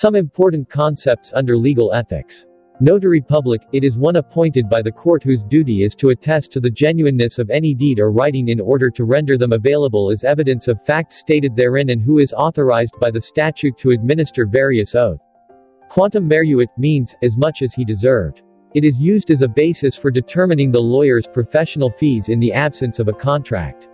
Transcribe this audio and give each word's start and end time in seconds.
Some 0.00 0.14
important 0.14 0.70
concepts 0.70 1.32
under 1.34 1.56
legal 1.56 1.92
ethics. 1.92 2.46
Notary 2.78 3.20
public, 3.20 3.62
it 3.72 3.82
is 3.82 3.98
one 3.98 4.14
appointed 4.14 4.68
by 4.68 4.80
the 4.80 4.92
court 4.92 5.24
whose 5.24 5.42
duty 5.42 5.82
is 5.82 5.96
to 5.96 6.10
attest 6.10 6.52
to 6.52 6.60
the 6.60 6.70
genuineness 6.70 7.40
of 7.40 7.50
any 7.50 7.74
deed 7.74 7.98
or 7.98 8.12
writing 8.12 8.50
in 8.50 8.60
order 8.60 8.90
to 8.92 9.04
render 9.04 9.36
them 9.36 9.52
available 9.52 10.12
as 10.12 10.22
evidence 10.22 10.68
of 10.68 10.80
facts 10.84 11.16
stated 11.16 11.56
therein 11.56 11.90
and 11.90 12.00
who 12.00 12.20
is 12.20 12.32
authorized 12.32 12.94
by 13.00 13.10
the 13.10 13.20
statute 13.20 13.76
to 13.78 13.90
administer 13.90 14.46
various 14.46 14.94
oath. 14.94 15.18
Quantum 15.88 16.30
meruit 16.30 16.68
means, 16.78 17.16
as 17.24 17.36
much 17.36 17.62
as 17.62 17.74
he 17.74 17.84
deserved. 17.84 18.42
It 18.76 18.84
is 18.84 19.00
used 19.00 19.32
as 19.32 19.42
a 19.42 19.48
basis 19.48 19.96
for 19.96 20.12
determining 20.12 20.70
the 20.70 20.78
lawyer's 20.78 21.26
professional 21.26 21.90
fees 21.90 22.28
in 22.28 22.38
the 22.38 22.52
absence 22.52 23.00
of 23.00 23.08
a 23.08 23.12
contract. 23.12 23.88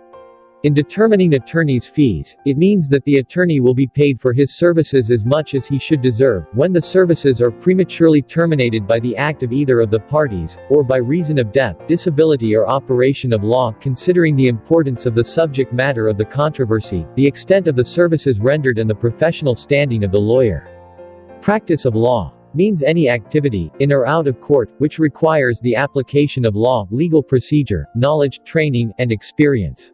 In 0.65 0.73
determining 0.73 1.35
attorney's 1.35 1.87
fees, 1.87 2.37
it 2.43 2.57
means 2.57 2.89
that 2.89 3.05
the 3.05 3.17
attorney 3.17 3.59
will 3.59 3.75
be 3.75 3.85
paid 3.85 4.19
for 4.19 4.33
his 4.33 4.51
services 4.55 5.11
as 5.11 5.23
much 5.23 5.53
as 5.53 5.67
he 5.67 5.77
should 5.77 6.01
deserve, 6.01 6.47
when 6.53 6.73
the 6.73 6.81
services 6.81 7.39
are 7.39 7.51
prematurely 7.51 8.23
terminated 8.23 8.87
by 8.87 8.99
the 8.99 9.15
act 9.15 9.43
of 9.43 9.53
either 9.53 9.79
of 9.79 9.91
the 9.91 9.99
parties, 9.99 10.57
or 10.71 10.83
by 10.83 10.97
reason 10.97 11.37
of 11.37 11.51
death, 11.51 11.75
disability 11.85 12.55
or 12.55 12.67
operation 12.67 13.31
of 13.31 13.43
law. 13.43 13.73
Considering 13.73 14.35
the 14.35 14.47
importance 14.47 15.05
of 15.05 15.13
the 15.13 15.23
subject 15.23 15.71
matter 15.71 16.07
of 16.07 16.17
the 16.17 16.25
controversy, 16.25 17.05
the 17.15 17.27
extent 17.27 17.67
of 17.67 17.75
the 17.75 17.85
services 17.85 18.39
rendered 18.39 18.79
and 18.79 18.89
the 18.89 18.95
professional 18.95 19.53
standing 19.53 20.03
of 20.03 20.11
the 20.11 20.17
lawyer. 20.17 20.67
Practice 21.41 21.85
of 21.85 21.93
law 21.93 22.33
means 22.55 22.81
any 22.81 23.07
activity, 23.07 23.71
in 23.81 23.93
or 23.93 24.07
out 24.07 24.25
of 24.25 24.41
court, 24.41 24.71
which 24.79 24.97
requires 24.97 25.59
the 25.59 25.75
application 25.75 26.43
of 26.43 26.55
law, 26.55 26.87
legal 26.89 27.21
procedure, 27.21 27.85
knowledge, 27.93 28.39
training, 28.45 28.91
and 28.97 29.11
experience. 29.11 29.91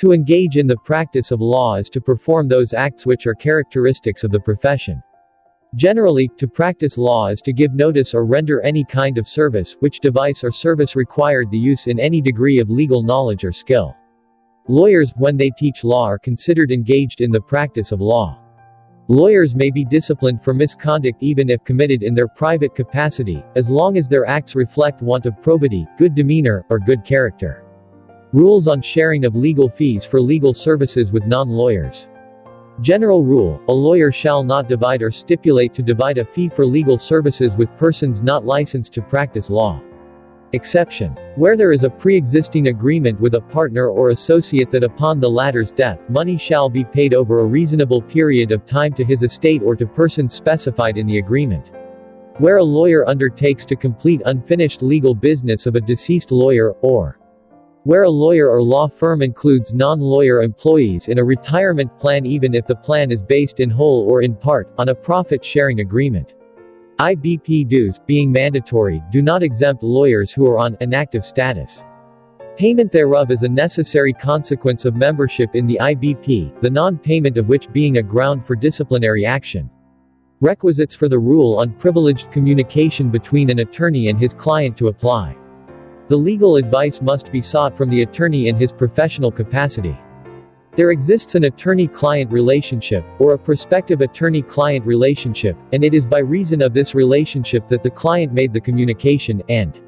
To 0.00 0.12
engage 0.12 0.56
in 0.56 0.66
the 0.66 0.78
practice 0.78 1.30
of 1.30 1.42
law 1.42 1.74
is 1.74 1.90
to 1.90 2.00
perform 2.00 2.48
those 2.48 2.72
acts 2.72 3.04
which 3.04 3.26
are 3.26 3.34
characteristics 3.34 4.24
of 4.24 4.30
the 4.30 4.40
profession. 4.40 5.02
Generally, 5.74 6.30
to 6.38 6.48
practice 6.48 6.96
law 6.96 7.26
is 7.26 7.42
to 7.42 7.52
give 7.52 7.74
notice 7.74 8.14
or 8.14 8.24
render 8.24 8.62
any 8.62 8.82
kind 8.82 9.18
of 9.18 9.28
service, 9.28 9.76
which 9.80 10.00
device 10.00 10.42
or 10.42 10.52
service 10.52 10.96
required 10.96 11.50
the 11.50 11.58
use 11.58 11.86
in 11.86 12.00
any 12.00 12.22
degree 12.22 12.60
of 12.60 12.70
legal 12.70 13.02
knowledge 13.02 13.44
or 13.44 13.52
skill. 13.52 13.94
Lawyers, 14.68 15.12
when 15.16 15.36
they 15.36 15.50
teach 15.50 15.84
law 15.84 16.06
are 16.06 16.18
considered 16.18 16.72
engaged 16.72 17.20
in 17.20 17.30
the 17.30 17.38
practice 17.38 17.92
of 17.92 18.00
law. 18.00 18.38
Lawyers 19.08 19.54
may 19.54 19.70
be 19.70 19.84
disciplined 19.84 20.42
for 20.42 20.54
misconduct 20.54 21.18
even 21.20 21.50
if 21.50 21.62
committed 21.64 22.02
in 22.02 22.14
their 22.14 22.28
private 22.28 22.74
capacity, 22.74 23.44
as 23.54 23.68
long 23.68 23.98
as 23.98 24.08
their 24.08 24.24
acts 24.24 24.54
reflect 24.54 25.02
want 25.02 25.26
of 25.26 25.42
probity, 25.42 25.86
good 25.98 26.14
demeanor, 26.14 26.64
or 26.70 26.78
good 26.78 27.04
character. 27.04 27.66
Rules 28.32 28.68
on 28.68 28.80
sharing 28.80 29.24
of 29.24 29.34
legal 29.34 29.68
fees 29.68 30.04
for 30.04 30.20
legal 30.20 30.54
services 30.54 31.10
with 31.10 31.26
non-lawyers. 31.26 32.08
General 32.80 33.24
rule, 33.24 33.60
a 33.66 33.72
lawyer 33.72 34.12
shall 34.12 34.44
not 34.44 34.68
divide 34.68 35.02
or 35.02 35.10
stipulate 35.10 35.74
to 35.74 35.82
divide 35.82 36.18
a 36.18 36.24
fee 36.24 36.48
for 36.48 36.64
legal 36.64 36.96
services 36.96 37.56
with 37.56 37.76
persons 37.76 38.22
not 38.22 38.46
licensed 38.46 38.94
to 38.94 39.02
practice 39.02 39.50
law. 39.50 39.80
Exception. 40.52 41.16
Where 41.34 41.56
there 41.56 41.72
is 41.72 41.84
a 41.84 41.90
pre-existing 41.90 42.68
agreement 42.68 43.20
with 43.20 43.34
a 43.34 43.40
partner 43.40 43.88
or 43.88 44.10
associate 44.10 44.70
that 44.70 44.84
upon 44.84 45.18
the 45.18 45.30
latter's 45.30 45.72
death, 45.72 45.98
money 46.08 46.38
shall 46.38 46.68
be 46.68 46.84
paid 46.84 47.14
over 47.14 47.40
a 47.40 47.46
reasonable 47.46 48.00
period 48.00 48.52
of 48.52 48.64
time 48.64 48.92
to 48.94 49.04
his 49.04 49.22
estate 49.24 49.62
or 49.64 49.74
to 49.74 49.86
persons 49.86 50.34
specified 50.34 50.96
in 50.96 51.06
the 51.08 51.18
agreement. 51.18 51.72
Where 52.38 52.56
a 52.56 52.62
lawyer 52.62 53.08
undertakes 53.08 53.64
to 53.66 53.76
complete 53.76 54.22
unfinished 54.24 54.82
legal 54.82 55.14
business 55.14 55.66
of 55.66 55.74
a 55.74 55.80
deceased 55.80 56.30
lawyer, 56.32 56.72
or 56.80 57.19
where 57.84 58.02
a 58.02 58.10
lawyer 58.10 58.48
or 58.48 58.62
law 58.62 58.86
firm 58.86 59.22
includes 59.22 59.72
non-lawyer 59.72 60.42
employees 60.42 61.08
in 61.08 61.18
a 61.18 61.24
retirement 61.24 61.90
plan 61.98 62.26
even 62.26 62.54
if 62.54 62.66
the 62.66 62.74
plan 62.74 63.10
is 63.10 63.22
based 63.22 63.60
in 63.60 63.70
whole 63.70 64.06
or 64.10 64.22
in 64.22 64.34
part, 64.34 64.68
on 64.78 64.90
a 64.90 64.94
profit-sharing 64.94 65.80
agreement. 65.80 66.34
IBP 66.98 67.66
dues, 67.68 67.98
being 68.06 68.30
mandatory, 68.30 69.02
do 69.10 69.22
not 69.22 69.42
exempt 69.42 69.82
lawyers 69.82 70.30
who 70.30 70.46
are 70.46 70.58
on 70.58 70.76
inactive 70.80 71.24
status. 71.24 71.82
Payment 72.58 72.92
thereof 72.92 73.30
is 73.30 73.42
a 73.42 73.48
necessary 73.48 74.12
consequence 74.12 74.84
of 74.84 74.94
membership 74.94 75.54
in 75.54 75.66
the 75.66 75.78
IBP, 75.80 76.60
the 76.60 76.68
non-payment 76.68 77.38
of 77.38 77.48
which 77.48 77.72
being 77.72 77.96
a 77.96 78.02
ground 78.02 78.44
for 78.44 78.54
disciplinary 78.54 79.24
action. 79.24 79.70
Requisites 80.42 80.94
for 80.94 81.08
the 81.08 81.18
rule 81.18 81.58
on 81.58 81.72
privileged 81.72 82.30
communication 82.30 83.08
between 83.08 83.48
an 83.48 83.60
attorney 83.60 84.08
and 84.08 84.20
his 84.20 84.34
client 84.34 84.76
to 84.76 84.88
apply. 84.88 85.34
The 86.10 86.16
legal 86.16 86.56
advice 86.56 87.00
must 87.00 87.30
be 87.30 87.40
sought 87.40 87.76
from 87.76 87.88
the 87.88 88.02
attorney 88.02 88.48
in 88.48 88.56
his 88.56 88.72
professional 88.72 89.30
capacity. 89.30 89.96
There 90.74 90.90
exists 90.90 91.36
an 91.36 91.44
attorney-client 91.44 92.32
relationship, 92.32 93.04
or 93.20 93.34
a 93.34 93.38
prospective 93.38 94.00
attorney-client 94.00 94.84
relationship, 94.84 95.56
and 95.72 95.84
it 95.84 95.94
is 95.94 96.04
by 96.04 96.18
reason 96.18 96.62
of 96.62 96.74
this 96.74 96.96
relationship 96.96 97.68
that 97.68 97.84
the 97.84 97.90
client 97.90 98.32
made 98.32 98.52
the 98.52 98.60
communication, 98.60 99.40
and 99.48 99.78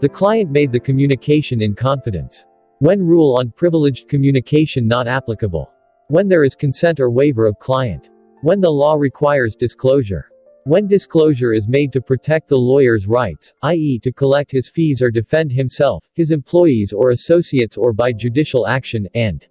the 0.00 0.08
client 0.08 0.50
made 0.50 0.72
the 0.72 0.80
communication 0.80 1.62
in 1.62 1.76
confidence. 1.76 2.44
When 2.80 3.06
rule 3.06 3.36
on 3.38 3.52
privileged 3.52 4.08
communication 4.08 4.88
not 4.88 5.06
applicable. 5.06 5.70
When 6.08 6.26
there 6.26 6.42
is 6.42 6.56
consent 6.56 6.98
or 6.98 7.08
waiver 7.08 7.46
of 7.46 7.60
client. 7.60 8.10
When 8.40 8.60
the 8.60 8.72
law 8.72 8.94
requires 8.94 9.54
disclosure. 9.54 10.31
When 10.64 10.86
disclosure 10.86 11.52
is 11.52 11.66
made 11.66 11.92
to 11.92 12.00
protect 12.00 12.48
the 12.48 12.56
lawyer's 12.56 13.08
rights, 13.08 13.52
i.e. 13.62 13.98
to 13.98 14.12
collect 14.12 14.52
his 14.52 14.68
fees 14.68 15.02
or 15.02 15.10
defend 15.10 15.50
himself, 15.50 16.04
his 16.14 16.30
employees 16.30 16.92
or 16.92 17.10
associates 17.10 17.76
or 17.76 17.92
by 17.92 18.12
judicial 18.12 18.68
action, 18.68 19.08
and 19.12 19.44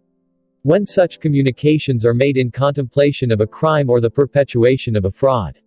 when 0.61 0.85
such 0.85 1.19
communications 1.19 2.05
are 2.05 2.13
made 2.13 2.37
in 2.37 2.49
contemplation 2.49 3.29
of 3.29 3.41
a 3.41 3.47
crime 3.47 3.89
or 3.89 3.99
the 3.99 4.09
perpetuation 4.09 4.95
of 4.95 5.03
a 5.03 5.11
fraud. 5.11 5.59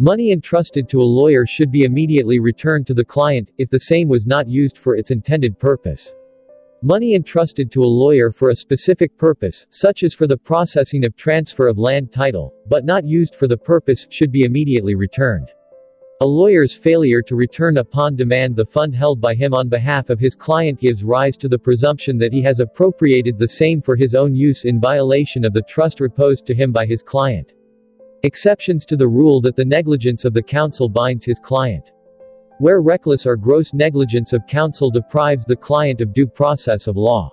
Money 0.00 0.32
entrusted 0.32 0.88
to 0.88 1.00
a 1.00 1.04
lawyer 1.04 1.46
should 1.46 1.70
be 1.70 1.84
immediately 1.84 2.40
returned 2.40 2.84
to 2.88 2.94
the 2.94 3.04
client, 3.04 3.52
if 3.58 3.70
the 3.70 3.78
same 3.78 4.08
was 4.08 4.26
not 4.26 4.48
used 4.48 4.76
for 4.76 4.96
its 4.96 5.12
intended 5.12 5.60
purpose. 5.60 6.12
Money 6.84 7.14
entrusted 7.14 7.70
to 7.70 7.84
a 7.84 7.86
lawyer 7.86 8.32
for 8.32 8.50
a 8.50 8.56
specific 8.56 9.16
purpose, 9.16 9.66
such 9.70 10.02
as 10.02 10.14
for 10.14 10.26
the 10.26 10.36
processing 10.36 11.04
of 11.04 11.14
transfer 11.14 11.68
of 11.68 11.78
land 11.78 12.10
title, 12.10 12.52
but 12.68 12.84
not 12.84 13.06
used 13.06 13.36
for 13.36 13.46
the 13.46 13.56
purpose, 13.56 14.08
should 14.10 14.32
be 14.32 14.42
immediately 14.42 14.96
returned. 14.96 15.48
A 16.22 16.26
lawyer's 16.26 16.74
failure 16.74 17.22
to 17.22 17.36
return 17.36 17.76
upon 17.76 18.16
demand 18.16 18.56
the 18.56 18.66
fund 18.66 18.96
held 18.96 19.20
by 19.20 19.32
him 19.32 19.54
on 19.54 19.68
behalf 19.68 20.10
of 20.10 20.18
his 20.18 20.34
client 20.34 20.80
gives 20.80 21.04
rise 21.04 21.36
to 21.36 21.48
the 21.48 21.58
presumption 21.58 22.18
that 22.18 22.32
he 22.32 22.42
has 22.42 22.58
appropriated 22.58 23.38
the 23.38 23.46
same 23.46 23.80
for 23.80 23.94
his 23.94 24.16
own 24.16 24.34
use 24.34 24.64
in 24.64 24.80
violation 24.80 25.44
of 25.44 25.52
the 25.52 25.62
trust 25.68 26.00
reposed 26.00 26.46
to 26.46 26.54
him 26.54 26.72
by 26.72 26.84
his 26.84 27.00
client. 27.04 27.52
Exceptions 28.24 28.84
to 28.86 28.96
the 28.96 29.06
rule 29.06 29.40
that 29.42 29.54
the 29.54 29.64
negligence 29.64 30.24
of 30.24 30.34
the 30.34 30.42
counsel 30.42 30.88
binds 30.88 31.24
his 31.24 31.38
client 31.38 31.92
where 32.62 32.80
reckless 32.80 33.26
or 33.26 33.34
gross 33.34 33.74
negligence 33.74 34.32
of 34.32 34.46
counsel 34.46 34.88
deprives 34.88 35.44
the 35.44 35.56
client 35.56 36.00
of 36.00 36.12
due 36.12 36.28
process 36.28 36.86
of 36.86 36.96
law. 36.96 37.28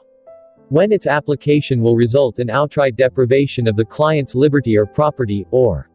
When 0.69 0.91
its 0.91 1.05
application 1.05 1.83
will 1.83 1.95
result 1.95 2.39
in 2.39 2.49
outright 2.49 2.95
deprivation 2.95 3.67
of 3.67 3.75
the 3.75 3.85
client's 3.85 4.33
liberty 4.33 4.75
or 4.75 4.87
property, 4.87 5.45
or 5.51 5.87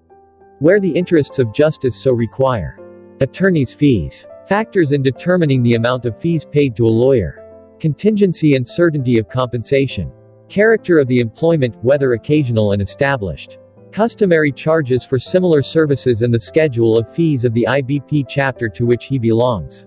where 0.61 0.79
the 0.79 0.93
interests 0.93 1.41
of 1.41 1.53
justice 1.53 2.01
so 2.01 2.13
require. 2.13 2.79
Attorney's 3.21 3.75
fees. 3.75 4.25
Factors 4.47 4.93
in 4.93 5.03
determining 5.03 5.65
the 5.65 5.75
amount 5.75 6.05
of 6.05 6.17
fees 6.17 6.47
paid 6.47 6.77
to 6.77 6.87
a 6.87 6.99
lawyer. 7.05 7.43
Contingency 7.81 8.55
and 8.55 8.69
certainty 8.69 9.19
of 9.19 9.29
compensation. 9.29 10.13
Character 10.49 11.01
of 11.01 11.09
the 11.09 11.19
employment, 11.19 11.75
whether 11.83 12.13
occasional 12.13 12.71
and 12.71 12.81
established. 12.81 13.59
Customary 13.95 14.51
charges 14.51 15.05
for 15.05 15.21
similar 15.21 15.63
services 15.63 16.23
and 16.23 16.35
the 16.35 16.41
schedule 16.41 16.99
of 16.99 17.15
fees 17.15 17.45
of 17.45 17.55
the 17.55 17.65
IBP 17.69 18.27
chapter 18.29 18.69
to 18.69 18.85
which 18.85 19.05
he 19.05 19.21
belongs. 19.21 19.87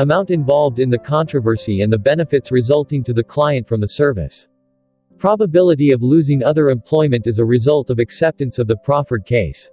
Amount 0.00 0.30
involved 0.30 0.80
in 0.80 0.90
the 0.90 0.98
controversy 0.98 1.82
and 1.82 1.92
the 1.92 1.98
benefits 2.00 2.50
resulting 2.50 3.04
to 3.04 3.12
the 3.12 3.22
client 3.22 3.68
from 3.68 3.80
the 3.80 3.86
service. 3.86 4.48
Probability 5.18 5.92
of 5.92 6.02
losing 6.02 6.42
other 6.42 6.68
employment 6.68 7.28
as 7.28 7.38
a 7.38 7.44
result 7.44 7.90
of 7.90 8.00
acceptance 8.00 8.58
of 8.58 8.66
the 8.66 8.78
proffered 8.78 9.24
case. 9.24 9.70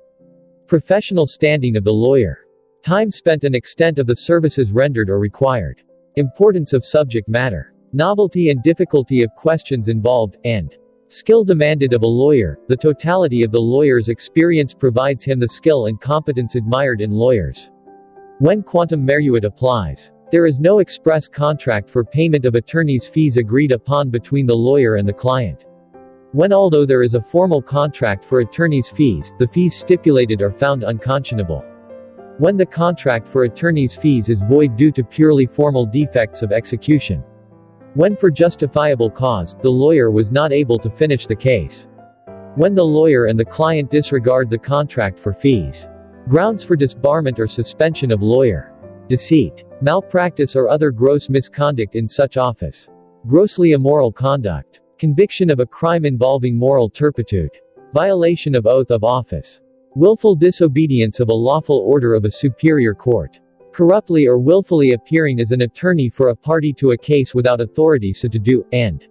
Professional 0.67 1.25
standing 1.25 1.75
of 1.75 1.83
the 1.83 1.91
lawyer. 1.91 2.45
Time 2.83 3.09
spent 3.09 3.45
and 3.45 3.55
extent 3.55 3.97
of 3.97 4.05
the 4.05 4.15
services 4.15 4.71
rendered 4.71 5.09
or 5.09 5.17
required. 5.17 5.81
Importance 6.17 6.73
of 6.73 6.85
subject 6.85 7.27
matter. 7.27 7.73
Novelty 7.93 8.51
and 8.51 8.61
difficulty 8.61 9.23
of 9.23 9.33
questions 9.35 9.87
involved, 9.87 10.37
and 10.45 10.77
Skill 11.07 11.43
demanded 11.43 11.93
of 11.93 12.01
a 12.01 12.07
lawyer, 12.07 12.57
the 12.67 12.75
totality 12.75 13.43
of 13.43 13.51
the 13.51 13.61
lawyer's 13.61 14.09
experience 14.09 14.73
provides 14.73 15.23
him 15.23 15.39
the 15.39 15.47
skill 15.47 15.85
and 15.85 16.01
competence 16.01 16.55
admired 16.55 16.99
in 16.99 17.11
lawyers. 17.11 17.69
When 18.39 18.63
quantum 18.63 19.05
meruit 19.05 19.45
applies, 19.45 20.11
there 20.31 20.47
is 20.47 20.59
no 20.59 20.79
express 20.79 21.27
contract 21.27 21.91
for 21.91 22.03
payment 22.03 22.45
of 22.45 22.55
attorney's 22.55 23.07
fees 23.07 23.37
agreed 23.37 23.71
upon 23.71 24.09
between 24.09 24.47
the 24.47 24.55
lawyer 24.55 24.95
and 24.95 25.07
the 25.07 25.13
client. 25.13 25.67
When 26.31 26.51
although 26.51 26.85
there 26.85 27.03
is 27.03 27.13
a 27.13 27.21
formal 27.21 27.61
contract 27.61 28.25
for 28.25 28.39
attorney's 28.39 28.89
fees, 28.89 29.31
the 29.37 29.47
fees 29.47 29.75
stipulated 29.75 30.41
are 30.41 30.51
found 30.51 30.83
unconscionable. 30.83 31.63
When 32.39 32.57
the 32.57 32.65
contract 32.65 33.27
for 33.27 33.43
attorney's 33.43 33.95
fees 33.95 34.27
is 34.27 34.41
void 34.41 34.75
due 34.75 34.91
to 34.93 35.03
purely 35.03 35.45
formal 35.45 35.85
defects 35.85 36.41
of 36.41 36.51
execution. 36.51 37.23
When 37.95 38.17
for 38.17 38.29
justifiable 38.29 39.09
cause, 39.09 39.55
the 39.61 39.69
lawyer 39.69 40.11
was 40.11 40.29
not 40.29 40.51
able 40.51 40.77
to 40.79 40.89
finish 40.89 41.27
the 41.27 41.35
case. 41.35 41.87
When 42.55 42.75
the 42.75 42.83
lawyer 42.83 43.27
and 43.27 43.39
the 43.39 43.45
client 43.45 43.89
disregard 43.89 44.49
the 44.49 44.57
contract 44.57 45.17
for 45.17 45.31
fees. 45.31 45.87
Grounds 46.27 46.61
for 46.61 46.75
disbarment 46.75 47.39
or 47.39 47.47
suspension 47.47 48.11
of 48.11 48.21
lawyer. 48.21 48.73
Deceit. 49.07 49.63
Malpractice 49.81 50.57
or 50.57 50.67
other 50.67 50.91
gross 50.91 51.29
misconduct 51.29 51.95
in 51.95 52.09
such 52.09 52.35
office. 52.35 52.89
Grossly 53.27 53.71
immoral 53.71 54.11
conduct. 54.11 54.81
Conviction 54.99 55.49
of 55.49 55.61
a 55.61 55.65
crime 55.65 56.03
involving 56.03 56.57
moral 56.57 56.89
turpitude. 56.89 57.51
Violation 57.93 58.55
of 58.55 58.65
oath 58.65 58.91
of 58.91 59.05
office. 59.05 59.61
Willful 59.95 60.35
disobedience 60.35 61.21
of 61.21 61.29
a 61.29 61.33
lawful 61.33 61.77
order 61.77 62.13
of 62.13 62.25
a 62.25 62.31
superior 62.31 62.93
court. 62.93 63.39
Corruptly 63.75 64.25
or 64.25 64.39
willfully 64.39 64.93
appearing 64.93 65.41
as 65.41 65.51
an 65.51 65.63
attorney 65.63 66.09
for 66.09 66.29
a 66.29 66.35
party 66.35 66.71
to 66.71 66.91
a 66.91 66.97
case 66.97 67.35
without 67.35 67.59
authority 67.59 68.13
so 68.13 68.29
to 68.29 68.39
do, 68.39 68.65
and 68.71 69.05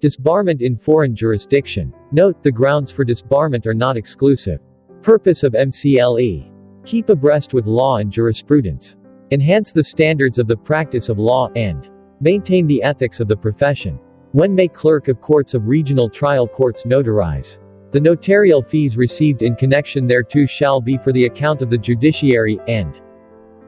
disbarment 0.00 0.60
in 0.60 0.76
foreign 0.76 1.14
jurisdiction. 1.14 1.94
Note, 2.10 2.42
the 2.42 2.50
grounds 2.50 2.90
for 2.90 3.04
disbarment 3.04 3.64
are 3.64 3.74
not 3.74 3.96
exclusive. 3.96 4.58
Purpose 5.02 5.44
of 5.44 5.52
MCLE. 5.52 6.50
Keep 6.84 7.10
abreast 7.10 7.54
with 7.54 7.68
law 7.68 7.98
and 7.98 8.10
jurisprudence. 8.10 8.96
Enhance 9.30 9.70
the 9.70 9.84
standards 9.84 10.40
of 10.40 10.48
the 10.48 10.56
practice 10.56 11.08
of 11.08 11.20
law, 11.20 11.48
and 11.54 11.88
maintain 12.20 12.66
the 12.66 12.82
ethics 12.82 13.20
of 13.20 13.28
the 13.28 13.36
profession. 13.36 14.00
When 14.32 14.52
may 14.52 14.66
clerk 14.66 15.06
of 15.06 15.20
courts 15.20 15.54
of 15.54 15.68
regional 15.68 16.10
trial 16.10 16.48
courts 16.48 16.82
notarize? 16.82 17.60
The 17.92 18.00
notarial 18.00 18.62
fees 18.62 18.96
received 18.96 19.42
in 19.42 19.54
connection 19.54 20.08
thereto 20.08 20.44
shall 20.46 20.80
be 20.80 20.98
for 20.98 21.12
the 21.12 21.26
account 21.26 21.62
of 21.62 21.70
the 21.70 21.78
judiciary, 21.78 22.58
and 22.66 23.00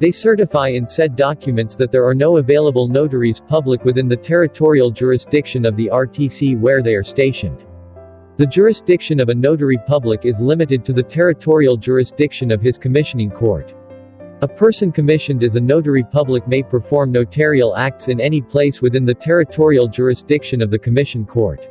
they 0.01 0.11
certify 0.11 0.69
in 0.69 0.89
said 0.89 1.17
documents 1.17 1.77
that 1.77 1.93
there 1.93 2.05
are 2.05 2.15
no 2.15 2.39
available 2.39 2.89
notaries 2.89 3.41
public 3.41 3.85
within 3.85 4.09
the 4.09 4.17
territorial 4.17 4.91
jurisdiction 4.91 5.65
of 5.65 5.77
the 5.77 5.89
RTC 5.93 6.59
where 6.59 6.83
they 6.83 6.95
are 6.95 7.05
stationed. 7.05 7.65
The 8.37 8.47
jurisdiction 8.47 9.21
of 9.21 9.29
a 9.29 9.35
notary 9.35 9.79
public 9.87 10.25
is 10.25 10.41
limited 10.41 10.85
to 10.85 10.93
the 10.93 11.03
territorial 11.03 11.77
jurisdiction 11.77 12.51
of 12.51 12.61
his 12.61 12.79
commissioning 12.79 13.31
court. 13.31 13.73
A 14.43 14.49
person 14.49 14.91
commissioned 14.91 15.45
as 15.45 15.55
a 15.55 15.61
notary 15.61 16.03
public 16.03 16.49
may 16.49 16.63
perform 16.63 17.13
notarial 17.13 17.77
acts 17.77 18.09
in 18.09 18.21
any 18.21 18.43
place 18.43 18.83
within 18.83 19.05
the 19.05 19.15
territorial 19.15 19.87
jurisdiction 19.87 20.61
of 20.61 20.73
the 20.73 20.79
commission 20.79 21.25
court. 21.25 21.69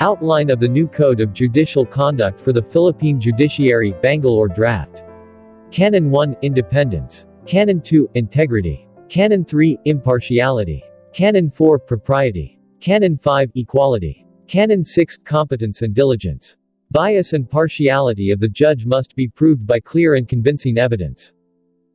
Outline 0.00 0.50
of 0.50 0.58
the 0.58 0.68
new 0.68 0.88
Code 0.88 1.20
of 1.20 1.32
Judicial 1.32 1.86
Conduct 1.86 2.40
for 2.40 2.52
the 2.52 2.62
Philippine 2.62 3.20
Judiciary, 3.20 3.94
Bangalore 4.02 4.48
Draft. 4.48 5.04
Canon 5.70 6.10
1, 6.10 6.36
Independence. 6.42 7.26
Canon 7.46 7.82
2, 7.82 8.08
Integrity. 8.14 8.88
Canon 9.10 9.44
3, 9.44 9.78
Impartiality. 9.84 10.82
Canon 11.12 11.50
4, 11.50 11.78
Propriety. 11.78 12.58
Canon 12.80 13.18
5, 13.18 13.50
Equality. 13.54 14.24
Canon 14.48 14.82
6, 14.82 15.18
Competence 15.18 15.82
and 15.82 15.94
Diligence. 15.94 16.56
Bias 16.90 17.34
and 17.34 17.50
partiality 17.50 18.30
of 18.30 18.40
the 18.40 18.48
judge 18.48 18.86
must 18.86 19.14
be 19.14 19.28
proved 19.28 19.66
by 19.66 19.78
clear 19.78 20.14
and 20.14 20.26
convincing 20.26 20.78
evidence. 20.78 21.34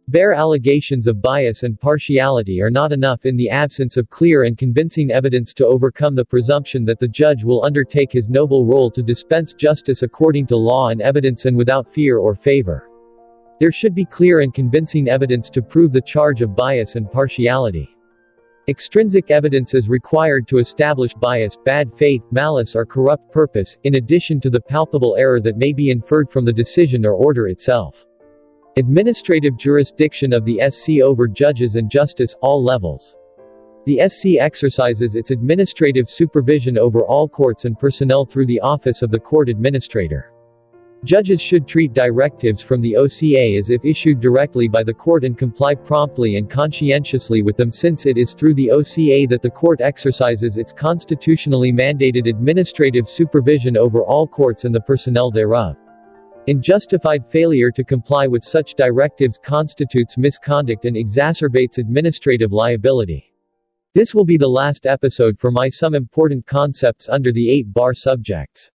Bare 0.08 0.34
allegations 0.34 1.08
of 1.08 1.22
bias 1.22 1.64
and 1.64 1.80
partiality 1.80 2.62
are 2.62 2.70
not 2.70 2.92
enough 2.92 3.26
in 3.26 3.36
the 3.36 3.50
absence 3.50 3.98
of 3.98 4.10
clear 4.10 4.44
and 4.44 4.56
convincing 4.56 5.10
evidence 5.10 5.52
to 5.56 5.66
overcome 5.66 6.14
the 6.14 6.26
presumption 6.26 6.86
that 6.86 7.00
the 7.00 7.08
judge 7.08 7.44
will 7.44 7.64
undertake 7.64 8.12
his 8.12 8.30
noble 8.30 8.66
role 8.66 8.92
to 8.92 9.02
dispense 9.02 9.54
justice 9.54 10.04
according 10.04 10.46
to 10.46 10.56
law 10.56 10.90
and 10.90 11.02
evidence 11.02 11.46
and 11.46 11.58
without 11.58 11.92
fear 11.92 12.20
or 12.20 12.36
favor. 12.36 12.89
There 13.60 13.72
should 13.74 13.94
be 13.94 14.06
clear 14.06 14.40
and 14.40 14.54
convincing 14.54 15.10
evidence 15.10 15.50
to 15.50 15.62
prove 15.62 15.92
the 15.92 16.02
charge 16.02 16.42
of 16.42 16.56
bias 16.56 16.96
and 16.96 17.12
partiality. 17.12 17.90
Extrinsic 18.70 19.32
evidence 19.32 19.74
is 19.74 19.90
required 19.90 20.48
to 20.48 20.60
establish 20.60 21.14
bias, 21.14 21.58
bad 21.66 21.94
faith, 21.94 22.22
malice 22.32 22.76
or 22.76 22.86
corrupt 22.86 23.32
purpose, 23.34 23.78
in 23.84 23.96
addition 23.96 24.40
to 24.40 24.50
the 24.50 24.62
palpable 24.62 25.16
error 25.18 25.42
that 25.42 25.58
may 25.58 25.74
be 25.74 25.90
inferred 25.90 26.30
from 26.30 26.46
the 26.46 26.54
decision 26.54 27.06
or 27.06 27.14
order 27.14 27.48
itself. 27.48 28.06
Administrative 28.78 29.58
jurisdiction 29.58 30.32
of 30.32 30.46
the 30.46 30.62
SC 30.70 31.02
over 31.02 31.28
judges 31.28 31.76
and 31.76 31.90
justice, 31.90 32.36
all 32.42 32.64
levels. 32.64 33.18
The 33.86 34.08
SC 34.08 34.38
exercises 34.40 35.16
its 35.16 35.32
administrative 35.32 36.10
supervision 36.10 36.78
over 36.78 37.04
all 37.04 37.28
courts 37.28 37.66
and 37.66 37.78
personnel 37.78 38.26
through 38.26 38.46
the 38.46 38.60
Office 38.62 39.02
of 39.02 39.10
the 39.10 39.20
Court 39.20 39.50
Administrator. 39.50 40.32
Judges 41.06 41.40
should 41.40 41.66
treat 41.66 41.94
directives 41.94 42.62
from 42.62 42.82
the 42.82 42.98
OCA 42.98 43.56
as 43.58 43.70
if 43.70 43.86
issued 43.86 44.20
directly 44.20 44.68
by 44.68 44.84
the 44.84 44.94
court 44.94 45.24
and 45.24 45.38
comply 45.38 45.74
promptly 45.74 46.36
and 46.36 46.50
conscientiously 46.50 47.42
with 47.42 47.56
them 47.56 47.72
since 47.72 48.06
it 48.06 48.18
is 48.18 48.34
through 48.34 48.54
the 48.54 48.70
OCA 48.70 49.26
that 49.30 49.42
the 49.42 49.50
court 49.50 49.80
exercises 49.80 50.58
its 50.58 50.74
constitutionally 50.74 51.72
mandated 51.72 52.28
administrative 52.28 53.08
supervision 53.08 53.78
over 53.78 54.04
all 54.04 54.28
courts 54.28 54.66
and 54.66 54.76
the 54.76 54.82
personnel 54.82 55.32
thereof. 55.32 55.78
Unjustified 56.48 57.26
failure 57.26 57.72
to 57.72 57.84
comply 57.84 58.28
with 58.28 58.44
such 58.44 58.76
directives 58.76 59.40
constitutes 59.42 60.18
misconduct 60.18 60.84
and 60.84 60.98
exacerbates 60.98 61.78
administrative 61.78 62.52
liability. 62.52 63.32
This 63.96 64.14
will 64.14 64.26
be 64.26 64.38
the 64.38 64.50
last 64.50 64.86
episode 64.86 65.40
for 65.40 65.50
my 65.50 65.70
some 65.70 65.96
important 65.96 66.46
concepts 66.46 67.08
under 67.08 67.32
the 67.32 67.50
8 67.50 67.74
bar 67.74 67.94
subjects. 67.94 68.70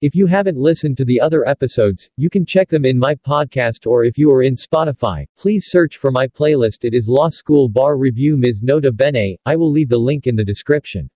If 0.00 0.14
you 0.14 0.28
haven't 0.28 0.56
listened 0.56 0.96
to 0.96 1.04
the 1.04 1.20
other 1.20 1.46
episodes, 1.46 2.08
you 2.16 2.30
can 2.30 2.46
check 2.46 2.70
them 2.70 2.86
in 2.86 2.98
my 2.98 3.14
podcast 3.16 3.86
or 3.86 4.02
if 4.02 4.16
you 4.16 4.32
are 4.32 4.42
in 4.42 4.54
Spotify, 4.54 5.26
please 5.36 5.66
search 5.68 5.98
for 5.98 6.10
my 6.10 6.26
playlist 6.26 6.84
it 6.84 6.94
is 6.94 7.06
Law 7.06 7.28
School 7.28 7.68
Bar 7.68 7.98
Review 7.98 8.38
Ms. 8.38 8.62
Nota 8.62 8.92
Bene, 8.92 9.36
I 9.44 9.56
will 9.56 9.70
leave 9.70 9.90
the 9.90 9.98
link 9.98 10.26
in 10.26 10.36
the 10.36 10.42
description. 10.42 11.10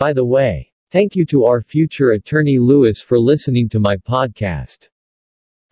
By 0.00 0.12
the 0.14 0.24
way, 0.24 0.72
thank 0.90 1.14
you 1.14 1.24
to 1.26 1.44
our 1.44 1.62
future 1.62 2.10
attorney 2.10 2.58
Lewis 2.58 3.00
for 3.00 3.20
listening 3.20 3.68
to 3.68 3.78
my 3.78 3.96
podcast. 3.96 4.88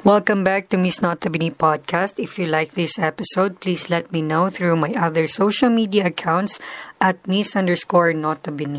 Welcome 0.04 0.44
back 0.44 0.68
to 0.68 0.76
Miss 0.76 1.00
Notabene 1.00 1.56
podcast. 1.56 2.22
If 2.22 2.38
you 2.38 2.46
like 2.46 2.74
this 2.74 2.96
episode, 2.96 3.58
please 3.58 3.90
let 3.90 4.12
me 4.12 4.22
know 4.22 4.50
through 4.50 4.76
my 4.76 4.92
other 4.94 5.26
social 5.26 5.70
media 5.70 6.06
accounts 6.06 6.60
at 7.00 7.26
Miss 7.26 7.56
underscore 7.56 8.12
Notabene. 8.12 8.74